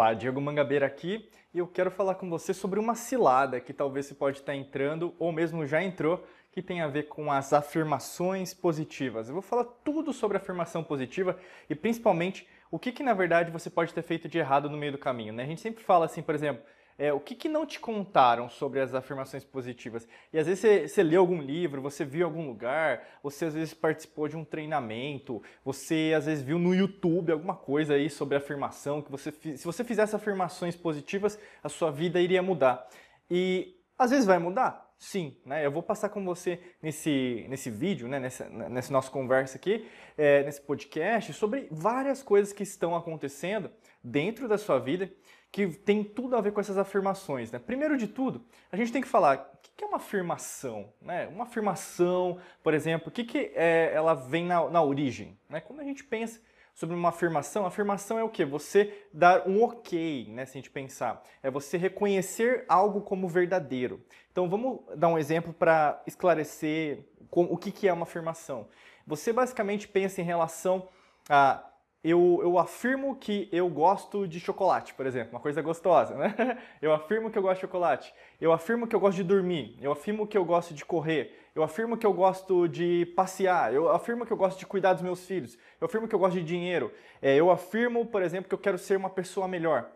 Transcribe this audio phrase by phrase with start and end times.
[0.00, 4.06] Olá, Diego Mangabeira aqui e eu quero falar com você sobre uma cilada que talvez
[4.06, 8.54] você pode estar entrando ou mesmo já entrou, que tem a ver com as afirmações
[8.54, 9.28] positivas.
[9.28, 11.38] Eu vou falar tudo sobre afirmação positiva
[11.68, 14.92] e principalmente o que, que na verdade você pode ter feito de errado no meio
[14.92, 15.34] do caminho.
[15.34, 15.42] Né?
[15.42, 16.64] A gente sempre fala assim, por exemplo,
[17.00, 20.06] é, o que, que não te contaram sobre as afirmações positivas?
[20.30, 23.72] E às vezes você, você leu algum livro, você viu algum lugar, você às vezes
[23.72, 29.00] participou de um treinamento, você às vezes viu no YouTube alguma coisa aí sobre afirmação,
[29.00, 32.86] que você se você fizesse afirmações positivas, a sua vida iria mudar.
[33.30, 34.86] E às vezes vai mudar?
[34.98, 35.64] Sim, né?
[35.64, 38.20] Eu vou passar com você nesse, nesse vídeo, né?
[38.20, 39.88] nessa, nessa nossa conversa aqui,
[40.18, 43.70] é, nesse podcast, sobre várias coisas que estão acontecendo
[44.04, 45.10] dentro da sua vida
[45.52, 47.50] que tem tudo a ver com essas afirmações.
[47.50, 47.58] Né?
[47.58, 50.92] Primeiro de tudo, a gente tem que falar o que é uma afirmação.
[51.00, 51.26] Né?
[51.28, 55.38] Uma afirmação, por exemplo, o que, que é, ela vem na, na origem?
[55.48, 55.60] Né?
[55.60, 56.40] Quando a gente pensa
[56.74, 58.44] sobre uma afirmação, afirmação é o que?
[58.44, 61.22] Você dar um ok, né, se a gente pensar.
[61.42, 64.02] É você reconhecer algo como verdadeiro.
[64.32, 68.66] Então vamos dar um exemplo para esclarecer o que, que é uma afirmação.
[69.06, 70.88] Você basicamente pensa em relação
[71.28, 71.69] a
[72.02, 76.58] eu, eu afirmo que eu gosto de chocolate, por exemplo, uma coisa gostosa, né?
[76.80, 78.14] Eu afirmo que eu gosto de chocolate.
[78.40, 79.76] Eu afirmo que eu gosto de dormir.
[79.82, 81.38] Eu afirmo que eu gosto de correr.
[81.54, 83.74] Eu afirmo que eu gosto de passear.
[83.74, 85.58] Eu afirmo que eu gosto de cuidar dos meus filhos.
[85.78, 86.90] Eu afirmo que eu gosto de dinheiro.
[87.20, 89.90] É, eu afirmo, por exemplo, que eu quero ser uma pessoa melhor.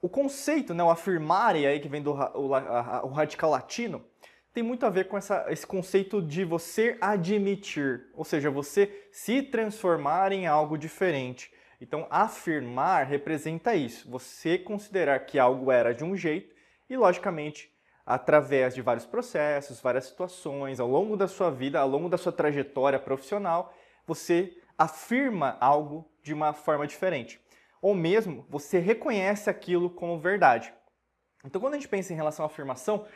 [0.00, 4.02] O conceito, né, o afirmare aí que vem do o, radical latino,
[4.58, 9.40] tem muito a ver com essa, esse conceito de você admitir, ou seja, você se
[9.40, 11.52] transformar em algo diferente.
[11.80, 16.52] Então, afirmar representa isso, você considerar que algo era de um jeito
[16.90, 17.72] e, logicamente,
[18.04, 22.32] através de vários processos, várias situações, ao longo da sua vida, ao longo da sua
[22.32, 23.72] trajetória profissional,
[24.04, 27.40] você afirma algo de uma forma diferente.
[27.80, 30.74] Ou mesmo você reconhece aquilo como verdade.
[31.44, 33.06] Então, quando a gente pensa em relação à afirmação,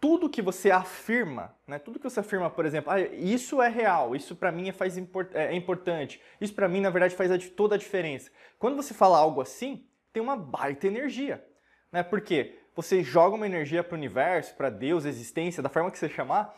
[0.00, 4.14] tudo que você afirma, né, tudo que você afirma, por exemplo, ah, isso é real,
[4.14, 7.30] isso para mim é, faz import é, é importante, isso para mim na verdade faz
[7.30, 8.30] a, toda a diferença.
[8.58, 11.44] Quando você fala algo assim, tem uma baita energia,
[11.92, 12.02] né?
[12.02, 16.08] Porque você joga uma energia para o universo, para Deus, existência, da forma que você
[16.08, 16.56] chamar,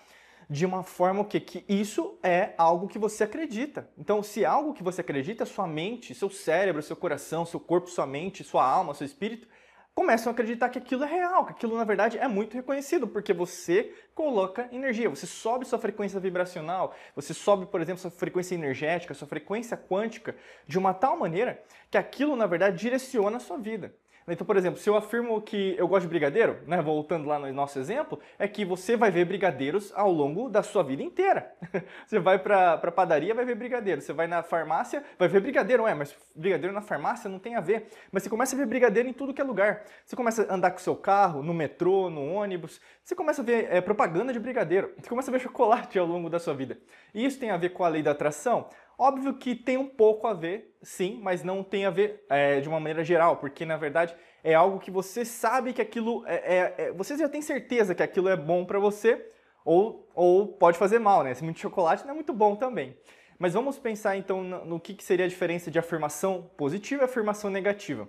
[0.51, 3.89] de uma forma que, que isso é algo que você acredita.
[3.97, 7.89] Então, se é algo que você acredita, sua mente, seu cérebro, seu coração, seu corpo,
[7.89, 9.49] sua mente, sua alma, seu espírito
[9.95, 13.33] começam a acreditar que aquilo é real, que aquilo na verdade é muito reconhecido, porque
[13.33, 19.15] você coloca energia, você sobe sua frequência vibracional, você sobe, por exemplo, sua frequência energética,
[19.15, 20.37] sua frequência quântica,
[20.67, 23.95] de uma tal maneira que aquilo na verdade direciona a sua vida.
[24.29, 27.53] Então, por exemplo, se eu afirmo que eu gosto de brigadeiro, né, voltando lá no
[27.53, 31.53] nosso exemplo, é que você vai ver brigadeiros ao longo da sua vida inteira.
[32.07, 34.01] você vai para a padaria, vai ver brigadeiro.
[34.01, 35.85] Você vai na farmácia, vai ver brigadeiro.
[35.85, 37.89] Ué, mas brigadeiro na farmácia não tem a ver.
[38.13, 39.85] Mas você começa a ver brigadeiro em tudo que é lugar.
[40.05, 42.81] Você começa a andar com o seu carro, no metrô, no ônibus.
[43.03, 44.93] Você começa a ver é, propaganda de brigadeiro.
[44.99, 46.79] Você começa a ver chocolate ao longo da sua vida.
[47.15, 48.69] E isso tem a ver com a lei da atração?
[49.03, 52.69] Óbvio que tem um pouco a ver, sim, mas não tem a ver é, de
[52.69, 56.75] uma maneira geral, porque na verdade é algo que você sabe que aquilo é, é,
[56.77, 59.27] é você já tem certeza que aquilo é bom para você
[59.65, 61.33] ou, ou pode fazer mal, né?
[61.33, 62.95] Se muito chocolate não é muito bom também.
[63.39, 67.49] Mas vamos pensar então no, que, que seria a diferença de afirmação positiva e afirmação
[67.49, 68.07] negativa.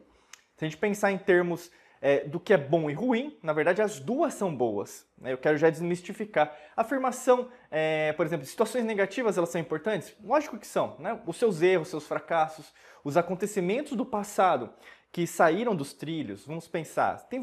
[0.57, 3.81] Se a gente pensar em termos é, do que é bom e ruim, na verdade
[3.81, 5.05] as duas são boas.
[5.17, 5.31] Né?
[5.31, 6.53] Eu quero já desmistificar.
[6.75, 10.13] Afirmação, é, por exemplo, situações negativas elas são importantes?
[10.23, 10.95] Lógico que são.
[10.97, 11.19] Né?
[11.27, 12.73] Os seus erros, seus fracassos,
[13.03, 14.71] os acontecimentos do passado
[15.11, 17.41] que saíram dos trilhos, vamos pensar, tem,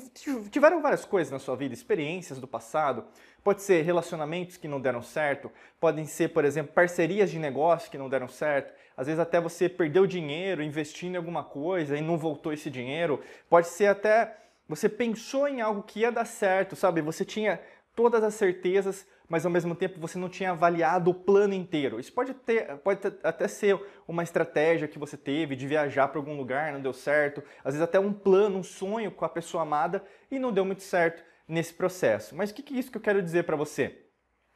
[0.50, 3.04] tiveram várias coisas na sua vida, experiências do passado,
[3.44, 7.98] pode ser relacionamentos que não deram certo, podem ser, por exemplo, parcerias de negócio que
[7.98, 12.16] não deram certo, às vezes até você perdeu dinheiro investindo em alguma coisa e não
[12.16, 14.34] voltou esse dinheiro, pode ser até
[14.68, 17.00] você pensou em algo que ia dar certo, sabe?
[17.00, 17.60] Você tinha
[17.94, 21.98] todas as certezas, mas ao mesmo tempo você não tinha avaliado o plano inteiro.
[21.98, 26.36] Isso pode, ter, pode até ser uma estratégia que você teve de viajar para algum
[26.36, 27.42] lugar, não deu certo.
[27.64, 30.82] Às vezes até um plano, um sonho com a pessoa amada e não deu muito
[30.82, 32.36] certo nesse processo.
[32.36, 34.04] Mas o que é isso que eu quero dizer para você?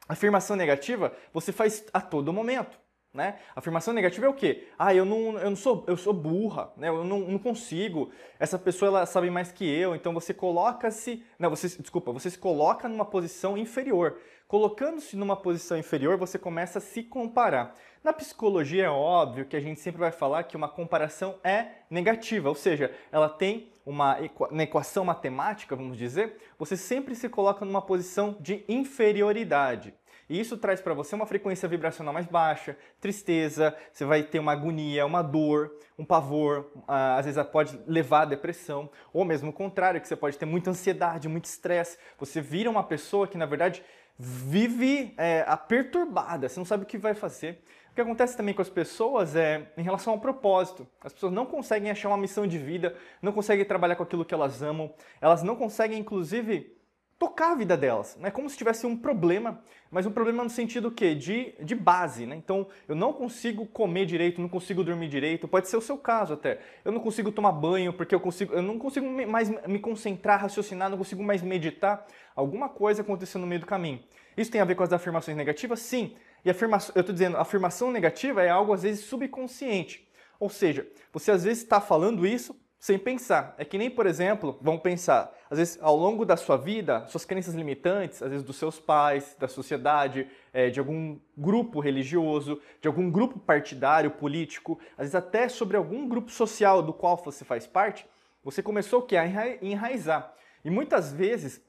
[0.07, 2.79] Afirmação negativa você faz a todo momento.
[3.13, 3.35] Né?
[3.55, 4.69] Afirmação negativa é o quê?
[4.77, 6.89] Ah, eu não, eu não sou, eu sou burra, né?
[6.89, 11.51] eu não, não consigo, essa pessoa ela sabe mais que eu, então você coloca-se, não,
[11.51, 14.19] você, desculpa, você se coloca numa posição inferior.
[14.47, 17.75] Colocando-se numa posição inferior, você começa a se comparar.
[18.03, 22.49] Na psicologia é óbvio que a gente sempre vai falar que uma comparação é negativa,
[22.49, 24.17] ou seja, ela tem uma,
[24.49, 29.93] uma equação matemática, vamos dizer, você sempre se coloca numa posição de inferioridade.
[30.29, 34.53] E isso traz para você uma frequência vibracional mais baixa, tristeza, você vai ter uma
[34.53, 39.99] agonia, uma dor, um pavor, às vezes pode levar à depressão, ou mesmo o contrário,
[39.99, 41.97] que você pode ter muita ansiedade, muito estresse.
[42.17, 43.83] Você vira uma pessoa que, na verdade,
[44.17, 47.63] vive é, a perturbada, você não sabe o que vai fazer.
[47.91, 50.87] O que acontece também com as pessoas é em relação ao propósito.
[50.99, 54.33] As pessoas não conseguem achar uma missão de vida, não conseguem trabalhar com aquilo que
[54.33, 54.91] elas amam,
[55.21, 56.75] elas não conseguem, inclusive,
[57.23, 58.17] tocar a vida delas.
[58.21, 62.25] É como se tivesse um problema, mas um problema no sentido que de, de base.
[62.25, 62.35] Né?
[62.35, 65.47] Então, eu não consigo comer direito, não consigo dormir direito.
[65.47, 66.59] Pode ser o seu caso até.
[66.83, 70.89] Eu não consigo tomar banho porque eu consigo, eu não consigo mais me concentrar, raciocinar,
[70.89, 72.05] não consigo mais meditar.
[72.35, 74.03] Alguma coisa aconteceu no meio do caminho.
[74.35, 75.79] Isso tem a ver com as afirmações negativas?
[75.79, 76.17] Sim.
[76.43, 80.05] E afirmação, eu estou dizendo, afirmação negativa é algo às vezes subconsciente.
[80.41, 83.55] Ou seja, você às vezes está falando isso sem pensar.
[83.57, 87.23] É que nem, por exemplo, vamos pensar, às vezes ao longo da sua vida, suas
[87.23, 92.89] crenças limitantes, às vezes dos seus pais, da sociedade, é, de algum grupo religioso, de
[92.89, 97.65] algum grupo partidário, político, às vezes até sobre algum grupo social do qual você faz
[97.65, 98.05] parte,
[98.43, 99.15] você começou o que?
[99.15, 99.25] A
[99.61, 100.33] enraizar.
[100.65, 101.61] E muitas vezes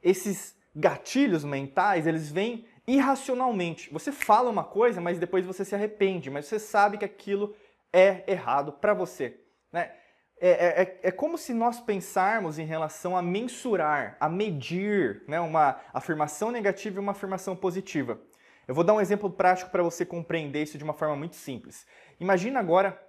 [0.00, 3.92] esses gatilhos mentais, eles vêm irracionalmente.
[3.92, 7.52] Você fala uma coisa, mas depois você se arrepende, mas você sabe que aquilo
[7.92, 9.40] é errado para você.
[9.72, 9.90] Né?
[10.44, 15.38] É, é, é, é, como se nós pensarmos em relação a mensurar, a medir né,
[15.38, 18.20] uma afirmação negativa e uma afirmação positiva.
[18.66, 21.86] Eu vou dar um exemplo prático para você compreender isso de uma forma muito simples.
[22.18, 23.00] Imagina agora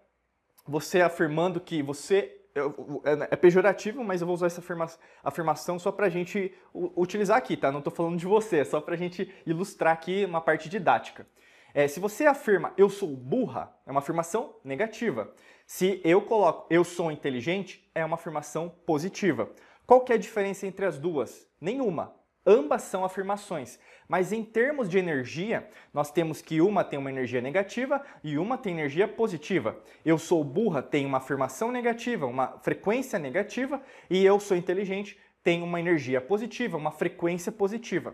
[0.67, 4.87] você afirmando que você é, é pejorativo, mas eu vou usar essa afirma,
[5.23, 7.71] afirmação só para a gente utilizar aqui, tá?
[7.71, 11.25] Não estou falando de você, é só para a gente ilustrar aqui uma parte didática.
[11.73, 15.33] É, se você afirma eu sou burra, é uma afirmação negativa.
[15.65, 19.49] Se eu coloco eu sou inteligente, é uma afirmação positiva.
[19.85, 21.47] Qual que é a diferença entre as duas?
[21.59, 22.13] Nenhuma.
[22.45, 27.39] Ambas são afirmações, mas em termos de energia, nós temos que uma tem uma energia
[27.39, 29.81] negativa e uma tem energia positiva.
[30.03, 35.61] Eu sou burra tem uma afirmação negativa, uma frequência negativa, e eu sou inteligente tem
[35.61, 38.13] uma energia positiva, uma frequência positiva.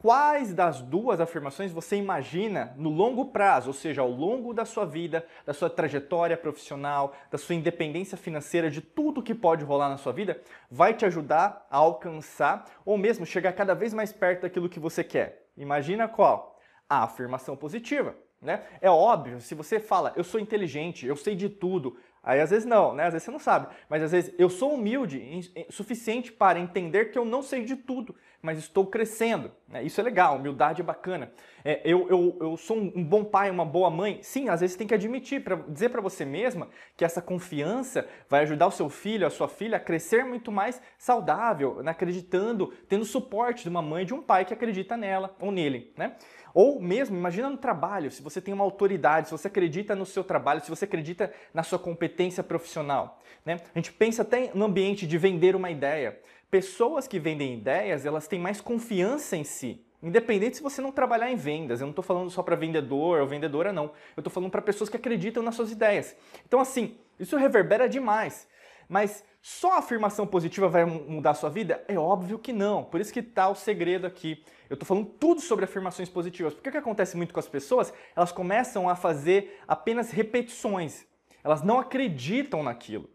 [0.00, 4.86] Quais das duas afirmações você imagina no longo prazo, ou seja, ao longo da sua
[4.86, 9.98] vida, da sua trajetória profissional, da sua independência financeira, de tudo que pode rolar na
[9.98, 14.70] sua vida, vai te ajudar a alcançar ou mesmo chegar cada vez mais perto daquilo
[14.70, 15.46] que você quer?
[15.54, 16.58] Imagina qual?
[16.88, 18.16] A afirmação positiva.
[18.40, 18.62] Né?
[18.80, 22.64] É óbvio, se você fala, eu sou inteligente, eu sei de tudo, aí às vezes
[22.64, 23.04] não, né?
[23.04, 27.18] às vezes você não sabe, mas às vezes eu sou humilde suficiente para entender que
[27.18, 29.50] eu não sei de tudo mas estou crescendo.
[29.68, 29.82] Né?
[29.82, 31.30] Isso é legal, humildade é bacana.
[31.64, 34.18] É, eu, eu, eu sou um bom pai, uma boa mãe.
[34.22, 38.42] Sim, às vezes tem que admitir, para dizer para você mesma que essa confiança vai
[38.42, 41.90] ajudar o seu filho, a sua filha a crescer muito mais saudável, né?
[41.90, 45.92] acreditando, tendo suporte de uma mãe de um pai que acredita nela ou nele.
[45.96, 46.16] Né?
[46.52, 50.24] Ou mesmo, imagina no trabalho, se você tem uma autoridade, se você acredita no seu
[50.24, 53.20] trabalho, se você acredita na sua competência profissional.
[53.44, 53.60] Né?
[53.74, 56.18] A gente pensa até no ambiente de vender uma ideia.
[56.50, 59.84] Pessoas que vendem ideias, elas têm mais confiança em si.
[60.02, 63.26] Independente se você não trabalhar em vendas, eu não estou falando só para vendedor ou
[63.26, 63.92] vendedora, não.
[64.16, 66.16] Eu estou falando para pessoas que acreditam nas suas ideias.
[66.46, 68.48] Então, assim, isso reverbera demais.
[68.88, 71.84] Mas só a afirmação positiva vai mudar a sua vida?
[71.86, 72.82] É óbvio que não.
[72.82, 74.42] Por isso que está o segredo aqui.
[74.68, 76.54] Eu estou falando tudo sobre afirmações positivas.
[76.54, 77.92] Porque o que acontece muito com as pessoas?
[78.16, 81.06] Elas começam a fazer apenas repetições.
[81.44, 83.08] Elas não acreditam naquilo.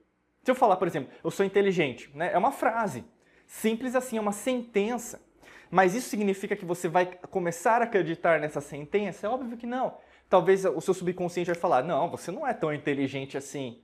[0.44, 2.32] Se eu falar, por exemplo, eu sou inteligente, né?
[2.32, 3.04] é uma frase.
[3.46, 5.22] Simples assim, é uma sentença.
[5.70, 9.28] Mas isso significa que você vai começar a acreditar nessa sentença?
[9.28, 9.98] É óbvio que não.
[10.30, 13.82] Talvez o seu subconsciente vai falar: não, você não é tão inteligente assim.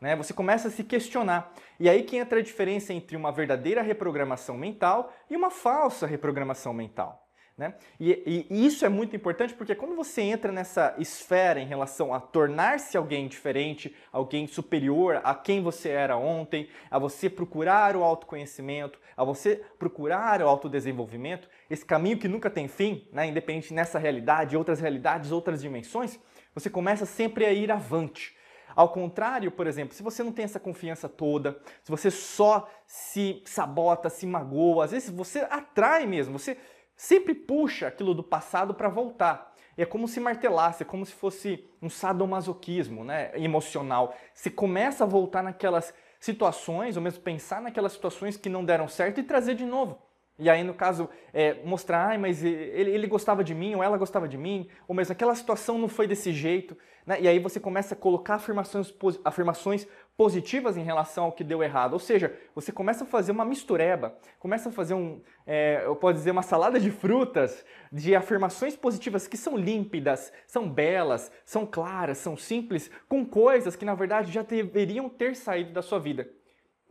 [0.00, 0.16] Né?
[0.16, 1.52] Você começa a se questionar.
[1.78, 6.72] E aí que entra a diferença entre uma verdadeira reprogramação mental e uma falsa reprogramação
[6.72, 7.23] mental.
[7.56, 7.72] Né?
[8.00, 12.18] E, e, isso é muito importante porque quando você entra nessa esfera em relação a
[12.18, 18.98] tornar-se alguém diferente, alguém superior a quem você era ontem, a você procurar o autoconhecimento,
[19.16, 23.28] a você procurar o autodesenvolvimento, esse caminho que nunca tem fim, né?
[23.28, 26.18] independente nessa realidade, outras realidades, outras dimensões,
[26.52, 28.36] você começa sempre a ir avante.
[28.74, 33.40] Ao contrário, por exemplo, se você não tem essa confiança toda, se você só se
[33.44, 36.58] sabota, se magoa, às vezes você atrai mesmo, você
[36.96, 39.54] sempre puxa aquilo do passado para voltar.
[39.76, 44.14] E é como se martelasse, é como se fosse um sadomasoquismo né, emocional.
[44.32, 49.20] Você começa a voltar naquelas situações, ou mesmo pensar naquelas situações que não deram certo
[49.20, 49.98] e trazer de novo.
[50.36, 53.96] E aí, no caso, é, mostrar, ah, mas ele, ele, gostava de mim, ou ela
[53.96, 56.76] gostava de mim, ou mesmo aquela situação não foi desse jeito.
[57.06, 57.20] Né?
[57.20, 58.92] E aí você começa a colocar afirmações,
[59.24, 59.86] afirmações
[60.16, 61.92] positivas em relação ao que deu errado.
[61.92, 66.14] Ou seja, você começa a fazer uma mistureba, começa a fazer um, é, eu posso
[66.14, 72.18] dizer, uma salada de frutas, de afirmações positivas que são límpidas, são belas, são claras,
[72.18, 76.28] são simples, com coisas que na verdade já deveriam ter saído da sua vida.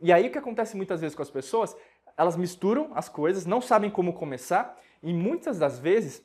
[0.00, 1.74] E aí o que acontece muitas vezes com as pessoas
[2.16, 6.22] elas misturam as coisas, não sabem como começar e muitas das vezes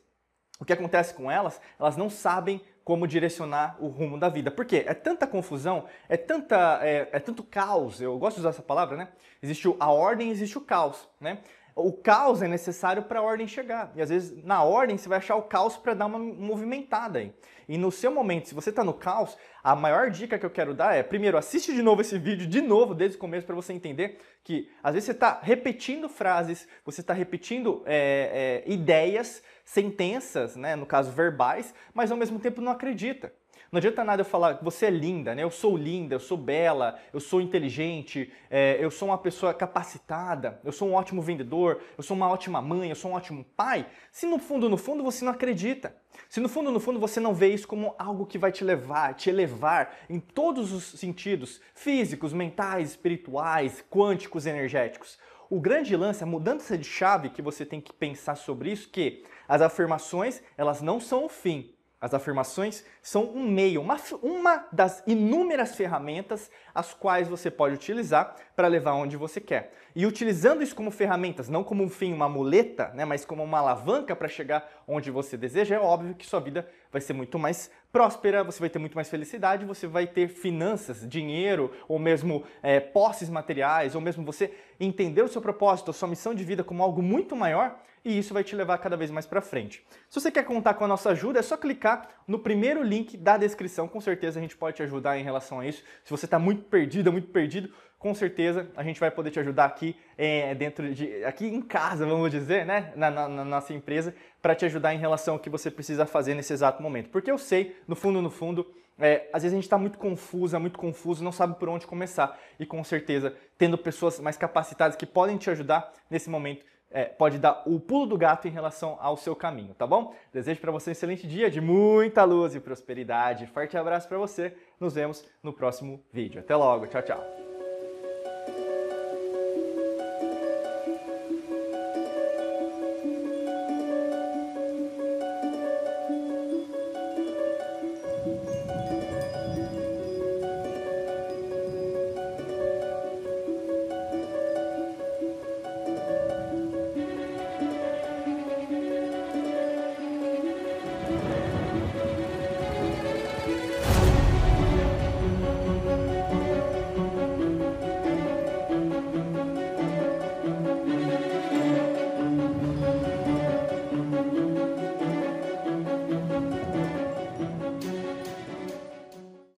[0.59, 4.49] o que acontece com elas, elas não sabem como direcionar o rumo da vida.
[4.49, 4.83] Por quê?
[4.87, 8.97] É tanta confusão, é, tanta, é, é tanto caos, eu gosto de usar essa palavra,
[8.97, 9.09] né?
[9.41, 11.39] Existe a ordem, existe o caos, né?
[11.79, 13.91] O caos é necessário para a ordem chegar.
[13.95, 17.33] E às vezes na ordem você vai achar o caos para dar uma movimentada aí.
[17.67, 20.73] E no seu momento, se você está no caos, a maior dica que eu quero
[20.73, 23.71] dar é, primeiro, assiste de novo esse vídeo, de novo, desde o começo, para você
[23.71, 30.55] entender que às vezes você está repetindo frases, você está repetindo é, é, ideias, sentenças,
[30.55, 33.31] né, no caso verbais, mas ao mesmo tempo não acredita.
[33.71, 35.43] Não adianta nada eu falar você é linda, né?
[35.43, 40.59] Eu sou linda, eu sou bela, eu sou inteligente, é, eu sou uma pessoa capacitada,
[40.63, 43.85] eu sou um ótimo vendedor, eu sou uma ótima mãe, eu sou um ótimo pai.
[44.11, 45.95] Se no fundo, no fundo, você não acredita.
[46.27, 49.13] Se no fundo, no fundo, você não vê isso como algo que vai te levar,
[49.13, 55.19] te elevar em todos os sentidos físicos, mentais, espirituais, quânticos, energéticos.
[55.47, 59.23] O grande lance, a mudança de chave que você tem que pensar sobre isso, que
[59.47, 65.03] as afirmações, elas não são o fim, as afirmações são um meio, uma, uma das
[65.05, 69.73] inúmeras ferramentas as quais você pode utilizar para levar onde você quer.
[69.95, 73.59] E utilizando isso como ferramentas, não como um fim, uma muleta, né, mas como uma
[73.59, 77.71] alavanca para chegar onde você deseja, é óbvio que sua vida vai ser muito mais
[77.91, 82.79] próspera, você vai ter muito mais felicidade, você vai ter finanças, dinheiro, ou mesmo é,
[82.79, 86.83] posses materiais, ou mesmo você entender o seu propósito, a sua missão de vida como
[86.83, 89.85] algo muito maior e isso vai te levar cada vez mais para frente.
[90.09, 93.37] Se você quer contar com a nossa ajuda, é só clicar no primeiro link da
[93.37, 95.83] descrição, com certeza a gente pode te ajudar em relação a isso.
[96.03, 99.65] Se você está muito perdido, muito perdido, com certeza a gente vai poder te ajudar
[99.65, 104.15] aqui é, dentro de aqui em casa, vamos dizer, né, na, na, na nossa empresa,
[104.41, 107.09] para te ajudar em relação ao que você precisa fazer nesse exato momento.
[107.09, 108.65] Porque eu sei, no fundo, no fundo,
[108.97, 112.39] é, às vezes a gente está muito confusa, muito confuso, não sabe por onde começar.
[112.57, 117.37] E com certeza, tendo pessoas mais capacitadas que podem te ajudar nesse momento, é, pode
[117.37, 120.15] dar o pulo do gato em relação ao seu caminho, tá bom?
[120.33, 123.45] Desejo para você um excelente dia de muita luz e prosperidade.
[123.47, 124.55] Forte abraço para você.
[124.79, 126.39] Nos vemos no próximo vídeo.
[126.39, 126.87] Até logo.
[126.87, 127.38] Tchau, tchau.